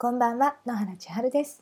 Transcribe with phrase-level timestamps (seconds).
[0.00, 1.60] こんばんは野原千春です。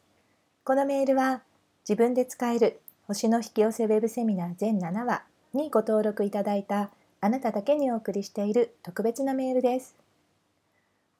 [0.62, 1.40] このメールは
[1.88, 5.22] 自分で使える星の引き寄せウェブセミナー全7話
[5.54, 6.90] にご登録いただいた
[7.22, 9.96] あなただけにお送りしている特別なメールです。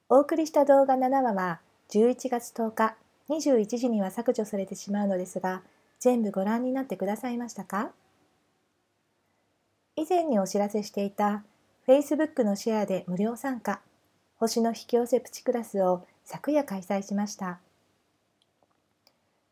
[0.09, 1.59] お送りした動画7話は
[1.89, 2.95] 11月10日
[3.29, 5.63] 21時には削除されてしまうのですが
[5.99, 7.89] 全部ご覧になってくださいましたか？
[9.95, 11.43] 以前にお知らせしていた
[11.87, 13.81] Facebook のシェアで無料参加。
[14.35, 17.61] 星の引き寄せプチクラスを昨夜開催しました。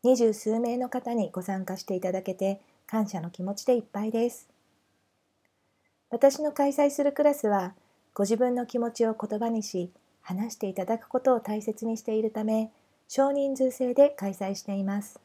[0.02, 4.46] 二十数名の方にご参加していただけて感謝の気持ちでいっぱいです。
[6.10, 7.72] 私の開催するクラスは
[8.12, 12.70] ご自分の気持ちを言葉にし話していただくことを大切にしているため
[13.08, 15.18] 少人数制で開催しています。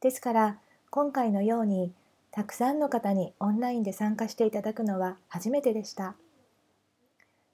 [0.00, 1.92] ですから今回のように
[2.30, 6.16] たくさんの方にオンラインで参加していただくのは初めてでした。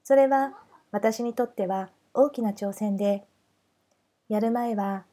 [0.05, 0.53] それは
[0.91, 3.23] 私にとっては大きな挑戦で
[4.27, 5.05] やる前は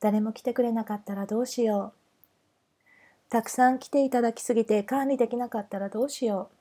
[0.00, 3.30] 誰も来てくれなかったらどうしよう。
[3.30, 6.56] たくさん来ていただきすぎて管理できなかったらどうしよう。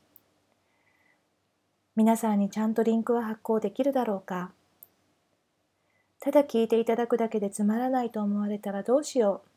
[1.96, 4.52] 皆さんにちゃんとリンクは発行できるだろうか。
[6.20, 9.50] ただ聞いていただくだけでつまらないと思われたらどうしよう。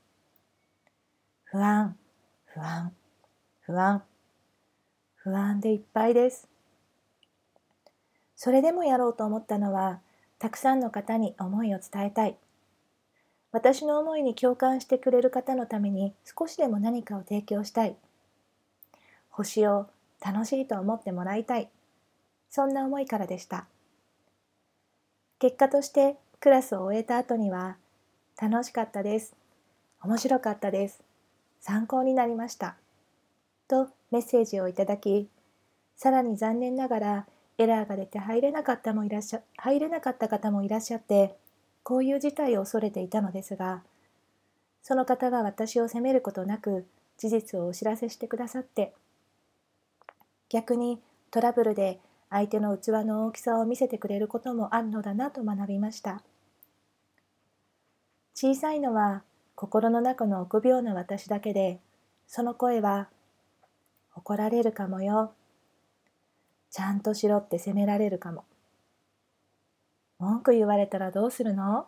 [1.44, 1.96] 不安
[2.46, 2.92] 不安
[3.60, 4.02] 不安。
[5.14, 6.48] 不安でいっぱいです。
[8.34, 10.00] それでもやろうと思ったのは
[10.38, 12.36] たくさんの方に思いを伝えたい。
[13.52, 17.96] 私の思いに共感してくれる方のために少しでも何かを提供したい。
[19.30, 19.88] 星を
[20.24, 21.70] 楽しいと思ってもらいたい。
[22.50, 23.66] そんな思いからでした。
[25.38, 27.76] 結果としてクラスを終えた後には
[28.40, 29.34] 楽しかったです。
[30.02, 31.02] 面白かったです。
[31.60, 32.76] 参考になりました。
[33.68, 35.28] とメッセージをいただき
[35.96, 37.26] さらに残念ながら
[37.58, 41.36] エラーが出て入れなかったもいらっしゃ入れなかった方もいらっしゃって
[41.82, 43.82] こういう事態を恐れていたのですが
[44.82, 48.92] その方が私を責めることなく事実をお知らせしてくださって
[50.48, 51.00] 逆に
[51.30, 51.98] トラブルで
[52.30, 56.22] 相手の器の大きさを見せてくれることもあるのだなと学びました。
[58.34, 59.22] 小さいのは
[59.54, 61.80] 心の中の臆病な私だけで
[62.26, 63.08] その声は
[64.14, 65.32] 怒られるかもよ。
[66.76, 68.44] ちゃんとしろって責められるかも。
[70.18, 71.86] 文句言われたらどうするの？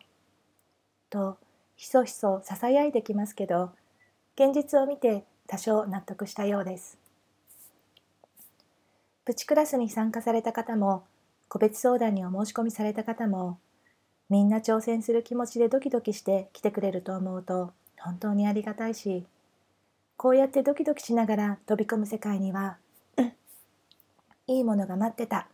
[1.11, 1.37] と
[1.77, 3.73] ひそひそささやいてきますけど
[4.35, 6.97] 現実を見て多少納得したようです。
[9.27, 11.05] プチクラスに参加された方も
[11.49, 13.59] 個別相談にお申し込みされた方も
[14.31, 19.27] みんな挑戦する気持ちでドキドキして来てくれると思うと本当にありがたいし
[20.17, 22.79] こうやってドキドキしながら飛び込む世界には
[24.49, 25.47] いいものが待ってた。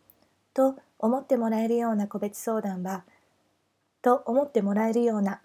[0.55, 3.05] と思ってもらえるような個別相談は
[4.01, 5.41] と思ってもらえるような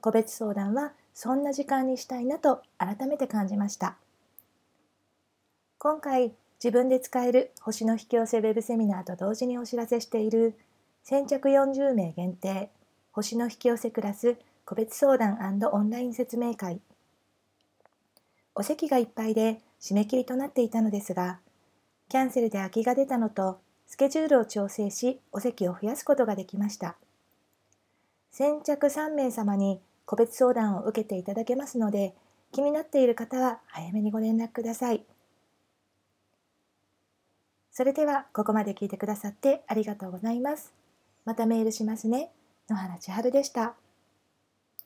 [0.00, 3.96] 個別相談はそんな時間にしたいなと改めて感じました。
[5.78, 10.54] 今回自分で使える星の引き寄せウェブセミナーと同時にお知らせしている
[11.02, 12.70] 先着40名限定
[13.12, 15.38] 星の引き寄せクラス個別相談
[15.72, 16.80] オンライン説明会。
[18.54, 21.40] お席がいっぱいで締め切りとなっていたのですが
[22.10, 26.96] キャンセルで空きが出たのと、スケジュールを調整し、お席を増やすことができました。
[28.32, 32.16] 先着3名様に個別相談を受けていただけますので、
[32.50, 35.04] 気になっている方は早めにご連絡ください。
[37.70, 40.74] それでは、ここまで聞いてくださってありがとうございます。
[41.24, 42.32] またメールしますね。
[42.68, 43.76] 野原千春でした。